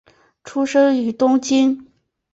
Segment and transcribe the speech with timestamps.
[0.43, 1.85] 出生于东京。